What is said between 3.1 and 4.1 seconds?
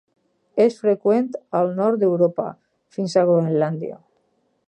a Groenlàndia.